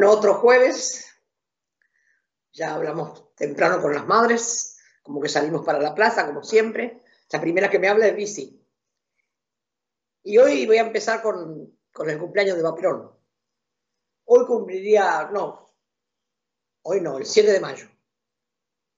[0.00, 1.04] Bueno, otro jueves,
[2.54, 7.02] ya hablamos temprano con las madres, como que salimos para la plaza, como siempre.
[7.30, 8.66] La primera que me habla es Bici.
[10.22, 13.14] Y hoy voy a empezar con, el cumpleaños de Vaperón.
[14.24, 15.70] Hoy cumpliría, no,
[16.80, 17.86] hoy no, el 7 de mayo,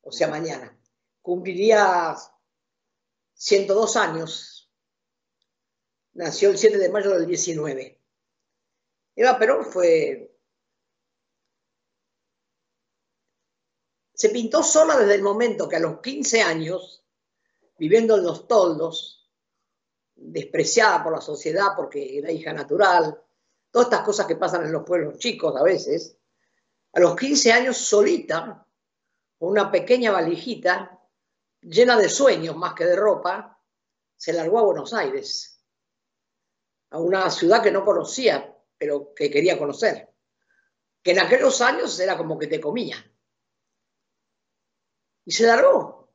[0.03, 0.79] o sea, mañana.
[1.21, 2.15] Cumpliría
[3.35, 4.73] 102 años.
[6.13, 8.01] Nació el 7 de mayo del 19.
[9.17, 10.32] Eva Perón fue
[14.15, 17.05] se pintó sola desde el momento que a los 15 años,
[17.79, 19.31] viviendo en los toldos,
[20.15, 23.21] despreciada por la sociedad porque era hija natural,
[23.71, 26.17] todas estas cosas que pasan en los pueblos chicos a veces,
[26.93, 28.67] a los 15 años solita,
[29.39, 31.01] con una pequeña valijita
[31.63, 33.61] llena de sueños más que de ropa,
[34.17, 35.61] se largó a Buenos Aires,
[36.91, 40.11] a una ciudad que no conocía, pero que quería conocer,
[41.03, 42.97] que en aquellos años era como que te comía.
[45.25, 46.13] Y se largó.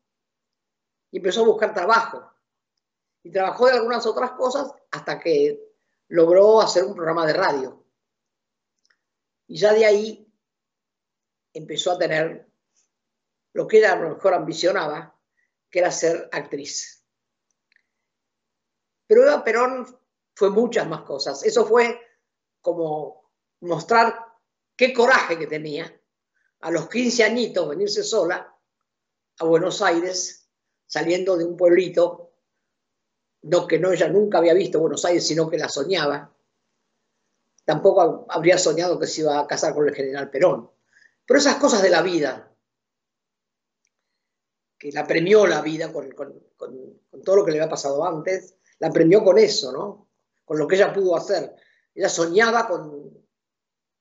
[1.11, 2.31] Y empezó a buscar trabajo.
[3.23, 5.73] Y trabajó de algunas otras cosas hasta que
[6.09, 7.85] logró hacer un programa de radio.
[9.47, 10.33] Y ya de ahí
[11.53, 12.49] empezó a tener
[13.53, 15.19] lo que ella a lo mejor ambicionaba,
[15.69, 17.05] que era ser actriz.
[19.07, 19.85] Pero Eva Perón
[20.35, 21.43] fue muchas más cosas.
[21.43, 21.99] Eso fue
[22.61, 24.13] como mostrar
[24.75, 25.91] qué coraje que tenía
[26.59, 28.56] a los 15 añitos venirse sola
[29.39, 30.47] a Buenos Aires,
[30.85, 32.31] saliendo de un pueblito,
[33.43, 36.33] no que no ella nunca había visto Buenos Aires, sino que la soñaba.
[37.63, 40.71] Tampoco habría soñado que se iba a casar con el general Perón.
[41.25, 42.55] Pero esas cosas de la vida,
[44.77, 46.09] que la premió la vida con,
[47.23, 50.07] todo lo que le había pasado antes, la premió con eso, ¿no?
[50.45, 51.55] Con lo que ella pudo hacer.
[51.93, 53.11] Ella soñaba con,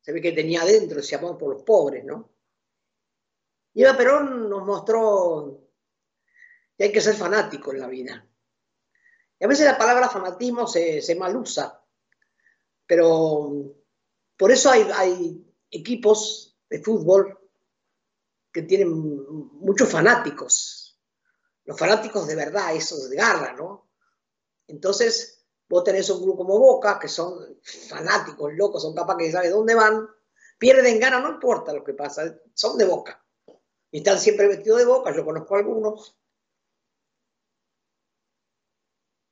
[0.00, 2.35] se ve que tenía adentro ese amor por los pobres, ¿no?
[3.82, 5.60] Eva Perón nos mostró
[6.78, 8.26] que hay que ser fanático en la vida.
[9.38, 11.84] Y a veces la palabra fanatismo se, se mal usa,
[12.86, 13.74] pero
[14.36, 17.38] por eso hay, equipos de fútbol
[18.50, 20.98] que tienen muchos fanáticos,
[21.64, 23.90] los fanáticos de verdad, esos de garra, ¿no?
[24.68, 29.50] Entonces, vos tenés un grupo como Boca, que son fanáticos, locos, son capaces de saber
[29.50, 30.08] dónde van,
[30.56, 33.25] pierden, gana, no importa lo que pasa, son de Boca
[33.96, 36.14] y están siempre vestidos de boca, yo conozco algunos.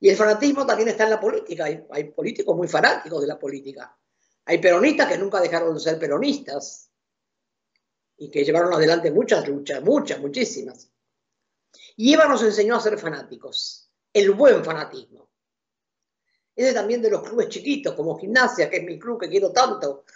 [0.00, 3.94] Y el fanatismo también está en la política, hay, políticos muy fanáticos de la política.
[4.46, 6.90] Hay peronistas que nunca dejaron de ser peronistas
[8.16, 10.90] y que llevaron adelante muchas luchas, muchas, muchísimas.
[11.96, 15.28] Y Eva nos enseñó a ser fanáticos, el buen fanatismo.
[16.56, 20.06] Ese también de los clubes chiquitos, como gimnasia, que es mi club que quiero tanto,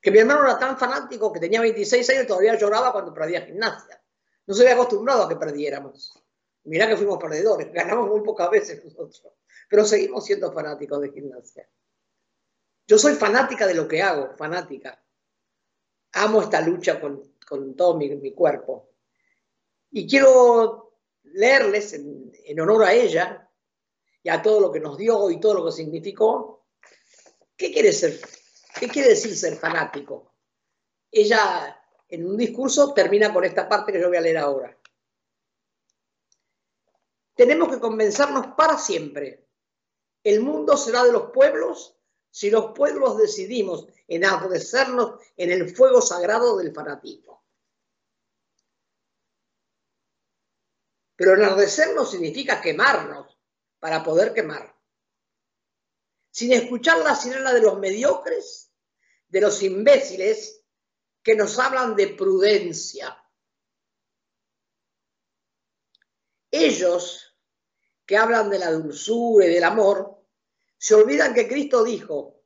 [0.00, 3.42] que mi hermano era tan fanático que tenía 26 años y todavía lloraba cuando perdía
[3.42, 4.02] gimnasia.
[4.46, 6.12] No se había acostumbrado a que perdiéramos.
[6.64, 9.22] Mirá que fuimos perdedores, ganamos muy pocas veces nosotros,
[9.68, 11.68] pero seguimos siendo fanáticos de gimnasia.
[12.86, 15.02] Yo soy fanática de lo que hago, fanática.
[16.12, 17.34] Amo esta lucha con,
[17.76, 18.90] todo mi, cuerpo.
[19.90, 23.50] Y quiero leerles en, en honor a ella
[24.22, 26.66] y a todo lo que nos dio y todo lo que significó.
[27.56, 28.18] ¿Qué quiere ser
[28.78, 30.34] ¿Qué quiere decir ser fanático?
[31.10, 31.78] Ella
[32.08, 34.78] en un discurso termina con esta parte que yo voy a leer ahora.
[37.34, 39.46] Tenemos que convencernos para siempre.
[40.22, 41.96] El mundo será de los pueblos
[42.30, 47.44] si los pueblos decidimos enardecernos en el fuego sagrado del fanatismo.
[51.16, 53.38] Pero enardecernos significa quemarnos
[53.80, 54.76] para poder quemar.
[56.30, 58.67] Sin escuchar la sirena de los mediocres,
[59.28, 60.64] de los imbéciles
[61.22, 63.16] que nos hablan de prudencia.
[66.50, 67.36] Ellos
[68.06, 70.24] que hablan de la dulzura y del amor,
[70.78, 72.42] se olvidan que Cristo dijo,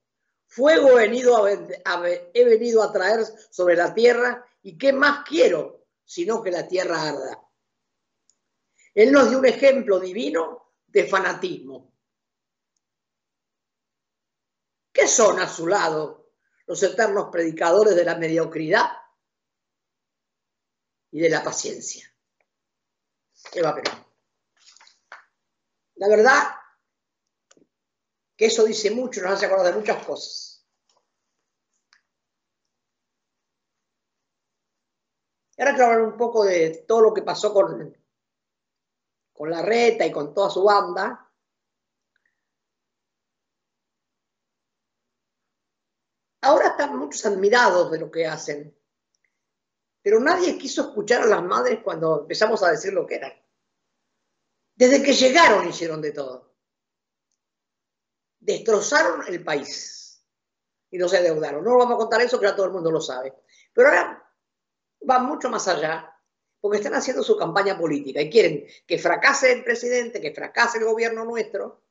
[0.47, 5.83] fuego he venido a, he venido a traer sobre la tierra y qué más quiero
[6.05, 7.49] sino que la tierra arda.
[8.95, 11.95] Él nos dio un ejemplo divino de fanatismo.
[14.93, 16.22] ¿Qué son a su lado
[16.73, 18.87] los eternos predicadores de la mediocridad
[21.11, 22.11] y de la paciencia.
[23.53, 24.07] Eva Perón.
[25.97, 26.45] La verdad
[28.35, 30.67] que eso dice mucho, nos hace acordar de muchas cosas.
[35.59, 37.95] Ahora quiero hablar un poco de todo lo que pasó con,
[39.35, 41.31] con la reta y con toda su banda
[46.43, 48.77] Ahora están muchos admirados de lo que hacen,
[50.03, 53.33] pero nadie quiso escuchar a las madres cuando empezamos a decir lo que eran.
[54.75, 56.55] Desde que llegaron hicieron de todo.
[58.41, 60.27] Destrozaron el país
[60.91, 61.65] y no se endeudaron.
[61.65, 63.33] No vamos a contar eso, que ya todo el mundo lo sabe.
[63.73, 64.33] Pero ahora
[65.09, 66.13] va mucho más allá
[66.61, 70.85] porque están haciendo su campaña política y quieren que fracase el presidente, que fracase el
[70.85, 71.83] gobierno nuestro,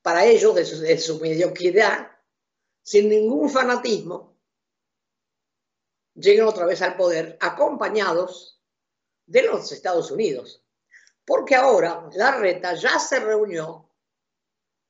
[0.00, 2.17] para ellos, de su, mediocridad,
[2.88, 4.34] sin ningún fanatismo,
[6.14, 8.62] lleguen otra vez al poder acompañados
[9.26, 10.64] de los Estados Unidos.
[11.26, 13.90] Porque ahora la reta ya se reunió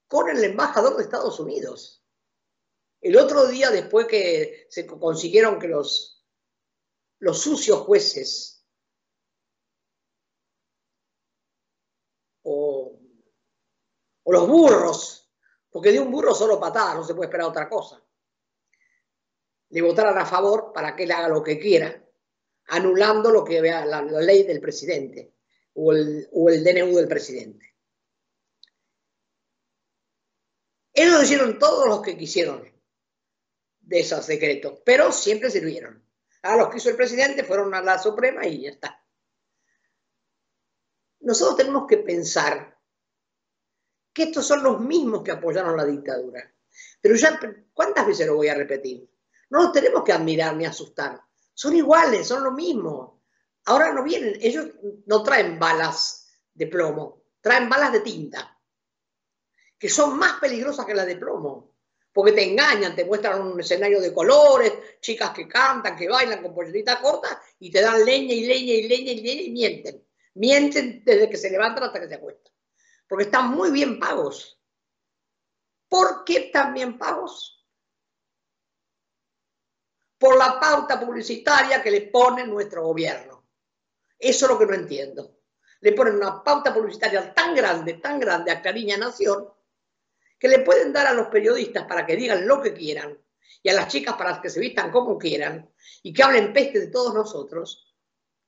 [0.07, 2.05] con el embajador de Estados Unidos.
[3.01, 6.25] El otro día, después que se consiguieron que los,
[7.19, 8.65] los sucios jueces
[12.45, 12.97] o
[14.25, 15.18] los burros,
[15.79, 18.03] porque de un burro solo patada, no se puede esperar otra cosa.
[19.69, 22.05] Le votaran a favor para que él haga lo que quiera,
[22.67, 25.37] anulando lo que vea la, ley del presidente
[25.75, 27.77] o el, o DNU del presidente.
[30.93, 32.69] Ellos hicieron todos los que quisieron
[33.79, 36.05] de esos decretos, pero siempre sirvieron.
[36.43, 39.01] A los que hizo el presidente fueron a la Suprema y ya está.
[41.21, 42.78] Nosotros tenemos que pensar
[44.19, 46.53] que estos son los mismos que apoyaron la dictadura.
[47.01, 47.39] Pero ya,
[47.73, 49.09] ¿cuántas veces lo voy a repetir?
[49.51, 51.23] No los tenemos que admirar ni asustar.
[51.55, 53.23] Son iguales, son lo mismo.
[53.67, 54.71] Ahora no vienen, ellos
[55.07, 58.61] no traen balas de plomo, traen balas de tinta,
[59.79, 61.77] que son más peligrosas que las de plomo,
[62.13, 66.53] porque te engañan, te muestran un escenario de colores, chicas que cantan, que bailan con
[66.53, 70.05] polleritas cortas y te dan leña y leña y leña y leña y mienten.
[70.35, 72.58] Mienten desde que se levantan hasta que se acuestan
[73.09, 74.61] porque están muy bien pagos.
[75.89, 77.67] ¿Por qué están bien pagos?
[80.19, 83.49] Por la pauta publicitaria que le pone nuestro gobierno.
[84.19, 85.39] Eso es lo que no entiendo.
[85.81, 89.49] Le ponen una pauta publicitaria tan grande, tan grande a Cariña Nación,
[90.39, 93.19] que le pueden dar a los periodistas para que digan lo que quieran
[93.63, 95.73] y a las chicas para que se vistan como quieran
[96.03, 97.95] y que hablen peste de todos nosotros,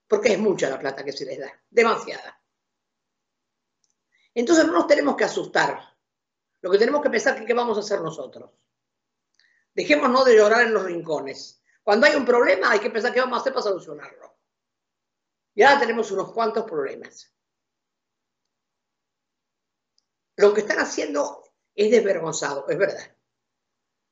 [0.06, 2.39] porque es mucha la plata que se les da, demasiada.
[4.34, 5.96] Entonces no nos tenemos que asustar.
[6.60, 8.50] Lo que tenemos que pensar es qué vamos a hacer nosotros.
[9.74, 11.62] Dejémonos de llorar en los rincones.
[11.82, 14.36] Cuando hay un problema hay que pensar qué vamos a hacer para solucionarlo.
[15.54, 17.32] Y ahora tenemos unos cuantos problemas.
[20.36, 21.44] Lo que están haciendo
[21.74, 23.16] es desvergonzado, es verdad.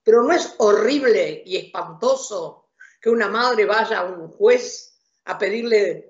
[0.03, 6.08] Pero no es horrible y espantoso que una madre vaya a un juez a pedirle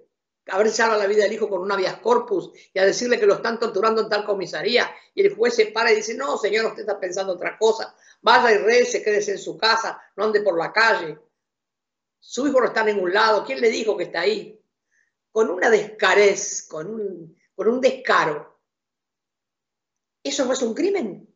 [0.48, 3.20] a ver si salva la vida del hijo con un habeas corpus y a decirle
[3.20, 6.36] que lo están torturando en tal comisaría y el juez se para y dice, no,
[6.38, 10.40] señor, usted está pensando otra cosa, vaya y rece, quédese en su casa, no ande
[10.40, 11.18] por la calle.
[12.18, 14.60] Su hijo no está en ningún lado, ¿quién le dijo que está ahí?
[15.30, 18.58] Con una descarez, con un, con un descaro.
[20.22, 21.28] ¿Eso no es un crimen?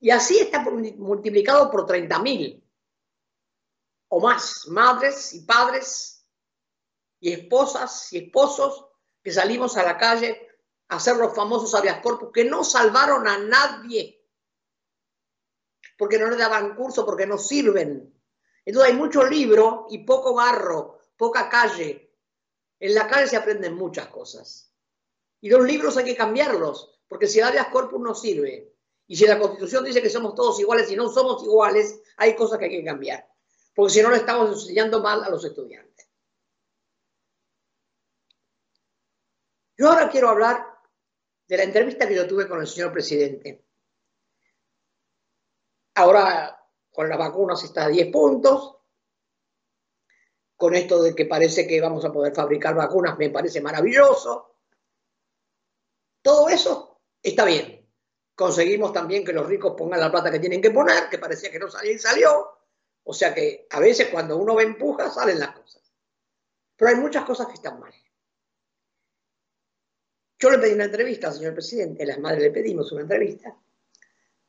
[0.00, 2.62] Y así está multiplicado por 30.000
[4.08, 6.13] o más madres y padres
[7.24, 8.84] y esposas y esposos
[9.22, 10.46] que salimos a la calle
[10.88, 14.22] a hacer los famosos habeas corpus, que no salvaron a nadie,
[15.96, 18.14] porque no le daban curso, porque no sirven.
[18.66, 22.14] Entonces hay mucho libro y poco barro, poca calle.
[22.78, 24.70] En la calle se aprenden muchas cosas.
[25.40, 28.76] Y los libros hay que cambiarlos, porque si el habeas corpus no sirve,
[29.06, 32.58] y si la Constitución dice que somos todos iguales y no somos iguales, hay cosas
[32.58, 33.26] que hay que cambiar,
[33.74, 36.03] porque si no le estamos enseñando mal a los estudiantes.
[39.76, 40.64] Yo ahora quiero hablar
[41.46, 43.64] de la entrevista que yo tuve con el señor presidente.
[45.96, 48.76] Ahora con las vacunas está a 10 puntos.
[50.56, 54.58] Con esto de que parece que vamos a poder fabricar vacunas, me parece maravilloso.
[56.22, 57.84] Todo eso está bien.
[58.34, 61.58] Conseguimos también que los ricos pongan la plata que tienen que poner, que parecía que
[61.58, 62.50] no salía y salió.
[63.02, 65.82] O sea que a veces cuando uno ve empuja, salen las cosas.
[66.76, 67.92] Pero hay muchas cosas que están mal.
[70.44, 73.58] Yo le pedí una entrevista al señor presidente, las madres le pedimos una entrevista.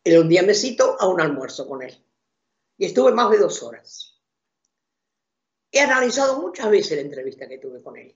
[0.03, 2.05] Él un día me citó a un almuerzo con él.
[2.77, 4.21] Y estuve más de dos horas.
[5.71, 8.13] He analizado muchas veces la entrevista que tuve con él.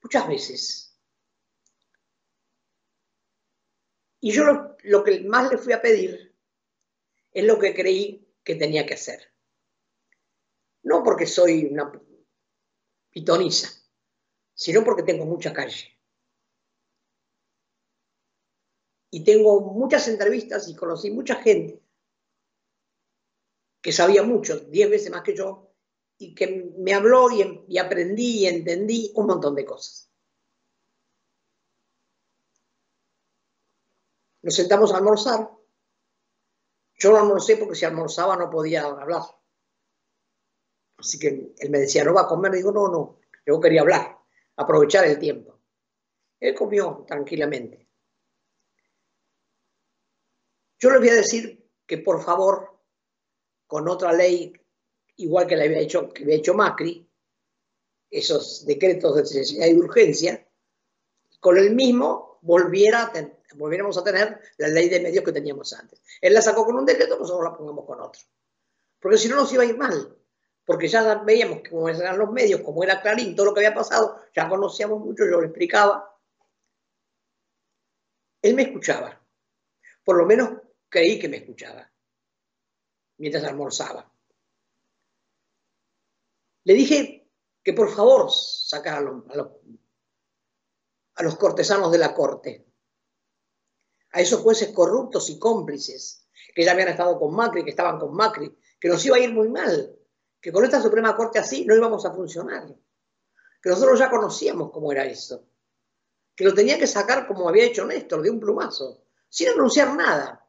[0.00, 0.96] Muchas veces.
[4.20, 6.36] Y yo lo, lo que más le fui a pedir
[7.32, 9.34] es lo que creí que tenía que hacer.
[10.84, 11.90] No porque soy una
[13.10, 13.70] pitoniza,
[14.54, 15.99] sino porque tengo mucha calle.
[19.10, 21.82] Y tengo muchas entrevistas y conocí mucha gente
[23.82, 25.72] que sabía mucho, diez veces más que yo,
[26.18, 30.10] y que me habló y, y aprendí y entendí un montón de cosas.
[34.42, 35.50] Nos sentamos a almorzar.
[36.94, 39.22] Yo no almorcé porque si almorzaba no podía hablar.
[40.98, 42.52] Así que él me decía, ¿no va a comer?
[42.52, 44.18] Digo, no, no, yo quería hablar,
[44.56, 45.58] aprovechar el tiempo.
[46.38, 47.89] Él comió tranquilamente.
[50.80, 52.80] Yo le voy a decir que por favor,
[53.66, 54.52] con otra ley,
[55.16, 57.06] igual que la había hecho, que había hecho Macri,
[58.10, 60.48] esos decretos de necesidad y urgencia,
[61.38, 63.12] con el mismo volviera
[63.54, 66.00] volviéramos a tener la ley de medios que teníamos antes.
[66.20, 68.22] Él la sacó con un decreto, nosotros la pongamos con otro.
[68.98, 70.16] Porque si no nos iba a ir mal.
[70.64, 74.20] Porque ya veíamos cómo eran los medios, cómo era Clarín, todo lo que había pasado,
[74.34, 76.16] ya conocíamos mucho, yo le explicaba.
[78.40, 79.20] Él me escuchaba.
[80.04, 80.50] Por lo menos
[80.90, 81.90] creí que me escuchaba.
[83.16, 84.12] Mientras almorzaba.
[86.64, 87.30] Le dije
[87.62, 92.66] que por favor sacara a los, cortesanos de la corte
[94.12, 98.12] a esos jueces corruptos y cómplices que ya habían estado con Macri, que estaban con
[98.12, 99.96] Macri, que nos iba a ir muy mal,
[100.40, 102.66] que con esta Suprema Corte así no íbamos a funcionar,
[103.62, 105.46] que nosotros ya conocíamos cómo era eso,
[106.34, 110.39] que lo tenía que sacar como había hecho Néstor, de un plumazo, sin anunciar nada.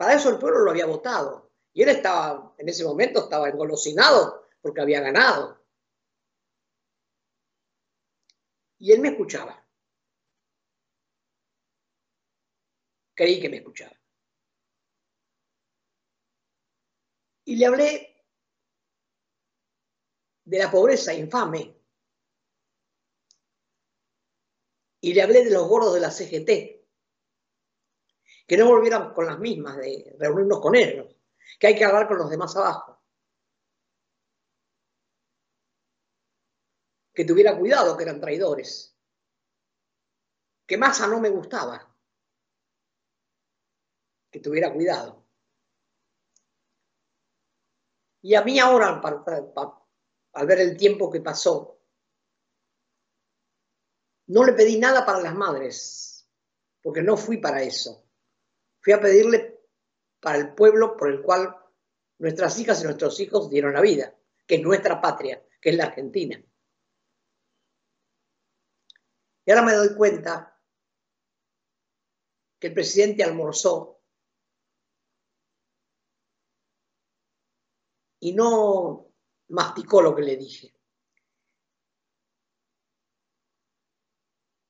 [0.00, 1.52] Para eso el pueblo lo había votado.
[1.74, 5.62] Y él estaba, en ese momento, estaba engolosinado porque había ganado.
[8.78, 9.62] Y él me escuchaba.
[13.14, 13.94] creí que me escuchaba.
[17.44, 18.24] Y le hablé
[20.46, 21.76] de la pobreza infame.
[25.02, 26.79] Y le hablé de los gordos de la CGT.
[28.50, 31.14] Que no volvieran con las mismas de reunirnos con ellos.
[31.56, 33.00] Que hay que hablar con los demás abajo.
[37.14, 38.98] Que tuviera cuidado que eran traidores.
[40.66, 41.86] Que Massa no me gustaba
[44.32, 45.24] que tuviera cuidado.
[48.22, 49.00] Y a mí ahora,
[50.32, 51.80] al ver el tiempo que pasó,
[54.26, 56.28] no le pedí nada para las madres,
[56.82, 57.99] porque no fui para eso.
[58.80, 59.60] Fui a pedirle
[60.20, 61.56] para el pueblo por el cual
[62.18, 64.14] nuestras hijas y nuestros hijos dieron la vida,
[64.46, 66.42] que es nuestra patria, que es la Argentina.
[69.44, 70.58] Y ahora me doy cuenta
[72.58, 74.02] que el presidente almorzó
[78.20, 79.12] y no
[79.48, 80.74] masticó lo que le dije.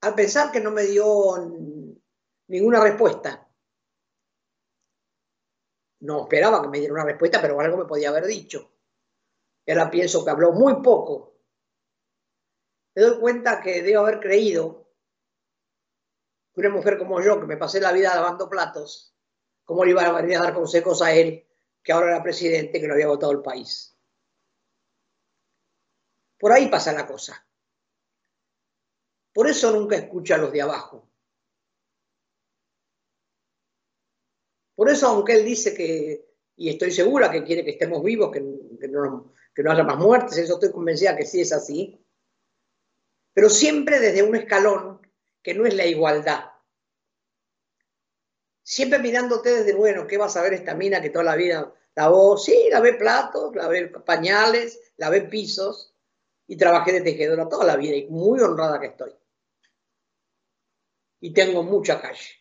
[0.02, 1.36] Al pensar que no me dio
[2.46, 3.49] ninguna respuesta,
[6.00, 8.72] no esperaba que me diera una respuesta, pero algo me podía haber dicho.
[9.66, 11.38] Ahora pienso que habló muy poco.
[12.94, 14.88] Me doy cuenta que debo haber creído
[16.52, 19.14] que una mujer como yo, que me pasé la vida lavando platos,
[19.64, 21.46] ¿cómo le iba a venir a dar consejos a él
[21.82, 23.96] que ahora era presidente, que no había votado el país.
[26.38, 27.46] Por ahí pasa la cosa.
[29.32, 31.09] Por eso nunca escucha a los de abajo.
[34.80, 38.40] Por eso, aunque él dice que, y estoy segura que quiere que estemos vivos, que,
[38.40, 42.02] no, que haya más muertes, eso estoy convencida que sí es así,
[43.34, 45.06] pero siempre desde un escalón
[45.42, 46.44] que no es la igualdad,
[48.62, 52.38] siempre mirándote desde, bueno, ¿qué vas a ver esta mina que toda la vida lavó?
[52.38, 55.94] Sí, lavé platos, lavé pañales, lavé pisos
[56.46, 59.14] y trabajé de tejedora toda la vida y muy honrada que estoy.
[61.20, 62.39] Y tengo mucha calle.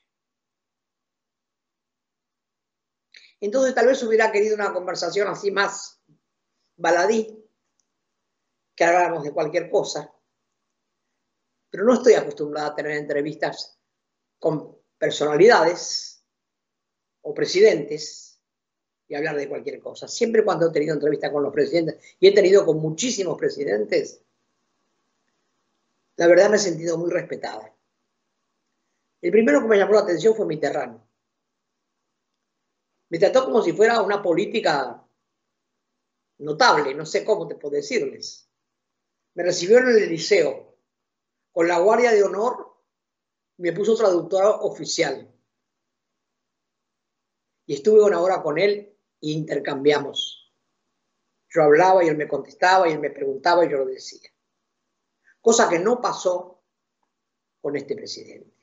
[3.42, 6.02] Entonces tal vez hubiera querido una conversación así más
[6.76, 7.36] baladí,
[8.76, 10.14] que habláramos de cualquier cosa.
[11.70, 13.78] Pero no estoy acostumbrada a tener entrevistas
[14.40, 16.24] con personalidades
[17.22, 18.40] o presidentes
[19.08, 20.08] y hablar de cualquier cosa.
[20.08, 24.22] Siempre cuando he tenido entrevistas con los presidentes, y he tenido con muchísimos presidentes,
[26.16, 27.76] la verdad me he sentido muy respetada.
[29.22, 31.02] El primero que me llamó la atención fue Mitterrand.
[33.10, 35.06] Me trató como si fuera una política
[36.40, 38.50] notable, no sé cómo te puedo decirles.
[39.34, 40.78] Me recibió en el liceo
[41.52, 42.70] con la guardia de honor
[43.58, 45.30] me puso traductora oficial.
[47.66, 50.54] Y estuve una hora con él e intercambiamos.
[51.50, 54.30] Yo hablaba y él me contestaba y él me preguntaba y yo lo decía.
[55.42, 56.64] Cosa que no pasó
[57.62, 58.59] con este presidente.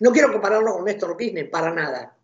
[0.00, 2.16] No quiero compararlo con Néstor Kirchner para nada.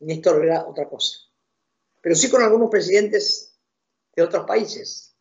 [0.00, 1.18] Néstor era otra cosa.
[2.00, 3.58] Pero sí con algunos presidentes
[4.14, 5.16] de otros países.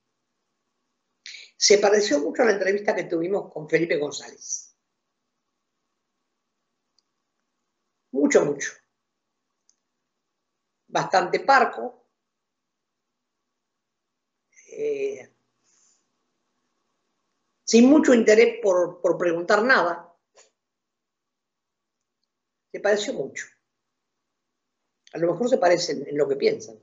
[1.58, 4.76] Se pareció mucho a la entrevista que tuvimos con Felipe González.
[8.12, 8.72] Mucho, mucho.
[10.88, 12.08] Bastante parco.
[14.72, 15.31] Eh,
[17.72, 20.14] sin mucho interés por, por preguntar nada.
[22.70, 23.46] Se pareció mucho.
[25.14, 26.78] A lo mejor se parecen en lo que piensan.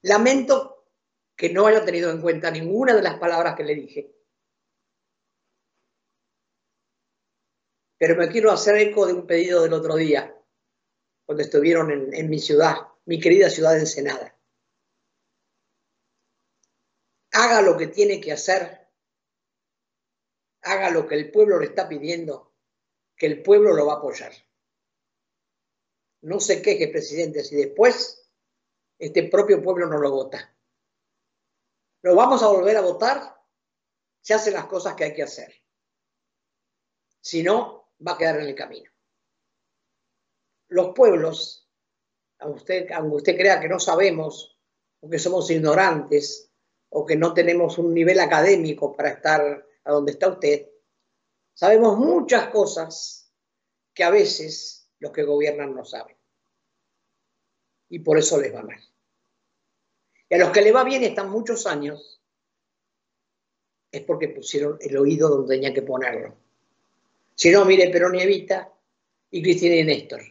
[0.00, 0.86] Lamento
[1.36, 4.10] que no haya tenido en cuenta ninguna de las palabras que le dije.
[7.98, 10.34] Pero me quiero hacer eco de un pedido del otro día,
[11.26, 14.31] cuando estuvieron en, en mi ciudad, mi querida ciudad de Ensenada.
[17.32, 18.88] Haga lo que tiene que hacer,
[20.62, 22.52] haga lo que el pueblo le está pidiendo
[23.16, 24.32] que el pueblo lo va a apoyar.
[26.22, 28.30] No se queje, presidente, si después
[28.98, 30.56] este propio pueblo no lo vota.
[32.02, 33.40] Lo vamos a volver a votar
[34.20, 35.54] si hace las cosas que hay que hacer.
[37.20, 38.90] Si no, va a quedar en el camino.
[40.68, 41.68] Los pueblos,
[42.38, 44.58] aunque usted, aunque usted crea que no sabemos,
[45.00, 46.51] o que somos ignorantes,
[46.92, 50.68] o que no tenemos un nivel académico para estar a donde está usted,
[51.54, 53.32] Sabemos muchas cosas
[53.94, 56.16] que a veces los que gobiernan no saben.
[57.88, 58.80] Y por eso les va mal.
[60.28, 62.22] Y a los que le va bien están muchos años,
[63.90, 66.34] es porque pusieron el oído donde tenía que ponerlo.
[67.34, 68.72] Si no, mire Perón y Evita
[69.30, 70.22] y Cristina y Néstor.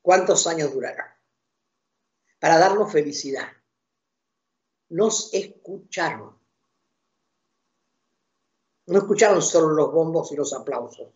[0.00, 1.18] ¿Cuántos años durará?
[2.38, 3.48] Para darnos felicidad.
[4.90, 6.36] Nos escucharon.
[8.86, 11.08] No escucharon solo los bombos y los aplausos.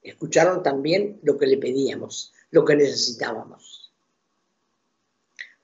[0.00, 3.92] Escucharon también lo que le pedíamos, lo que necesitábamos.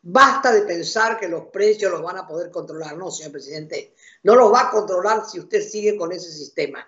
[0.00, 2.96] Basta de pensar que los precios los van a poder controlar.
[2.96, 6.86] No, señor presidente, no los va a controlar si usted sigue con ese sistema.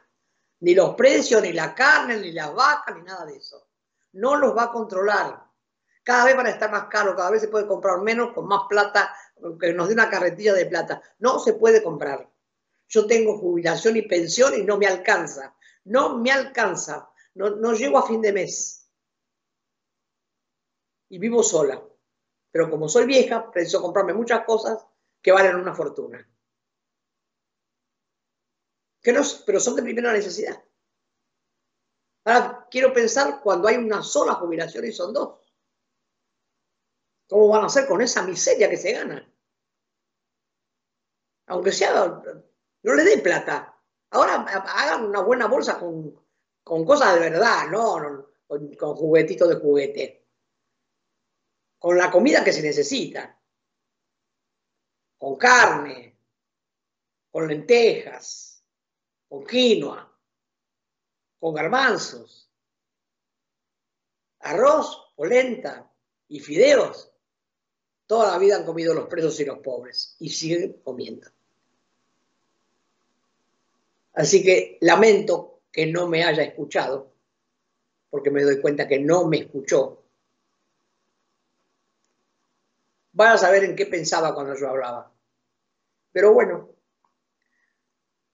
[0.60, 3.66] Ni los precios, ni la carne, ni las vacas, ni nada de eso.
[4.12, 5.49] No los va a controlar.
[6.02, 8.62] Cada vez van a estar más caros, cada vez se puede comprar menos con más
[8.68, 9.14] plata,
[9.60, 11.02] que nos dé una carretilla de plata.
[11.18, 12.30] No se puede comprar
[12.90, 15.56] yo tengo jubilación y pensión y no me alcanza.
[15.84, 17.08] No me alcanza.
[17.34, 18.90] No, no llego a fin de mes.
[21.08, 21.80] Y vivo sola.
[22.50, 24.84] Pero como soy vieja, preciso comprarme muchas cosas
[25.22, 26.28] que valen una fortuna.
[29.00, 30.60] Que no, pero son de primera necesidad.
[32.24, 35.38] Ahora quiero pensar cuando hay una sola jubilación y son dos.
[37.30, 39.32] ¿Cómo van a hacer con esa miseria que se gana?
[41.46, 42.20] Aunque sea
[42.82, 43.80] no le den plata.
[44.10, 46.24] Ahora hagan una buena bolsa con,
[46.84, 50.26] cosas de verdad, no con, con juguetitos de juguete.
[51.78, 53.40] Con la comida que se necesita.
[55.16, 56.18] Con carne,
[57.30, 58.64] con lentejas,
[59.28, 60.18] con quinoa,
[61.38, 62.50] con garbanzos,
[64.40, 65.94] arroz, polenta
[66.26, 67.09] y fideos.
[68.10, 71.28] Toda la vida han comido los presos y los pobres y siguen comiendo.
[74.14, 77.12] Así que lamento que no me haya escuchado,
[78.10, 80.02] porque me doy cuenta que no me escuchó.
[83.12, 85.14] Van a saber en qué pensaba cuando yo hablaba.
[86.10, 86.68] Pero bueno,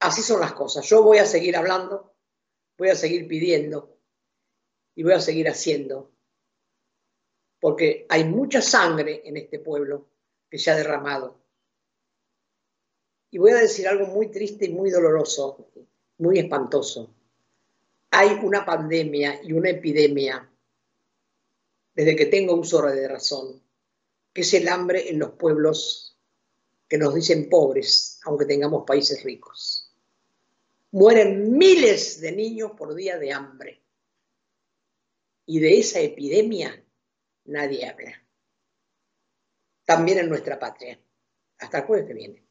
[0.00, 0.86] así son las cosas.
[0.86, 2.14] Yo voy a seguir hablando,
[2.78, 3.94] voy a seguir pidiendo
[4.94, 6.15] y voy a seguir haciendo,
[7.60, 10.06] porque hay mucha sangre en este pueblo
[10.48, 11.46] que se ha derramado
[13.36, 15.68] y voy a decir algo muy triste y muy doloroso,
[16.16, 17.14] muy espantoso.
[18.10, 20.50] Hay una pandemia y una epidemia,
[21.94, 23.62] desde que tengo uso de razón,
[24.32, 26.16] que es el hambre en los pueblos
[26.88, 29.92] que nos dicen pobres, aunque tengamos países ricos.
[30.92, 33.82] Mueren miles de niños por día de hambre.
[35.44, 36.82] Y de esa epidemia
[37.46, 38.22] nadie habla.
[39.84, 40.98] También en nuestra patria.
[41.58, 42.45] Hasta el jueves que viene.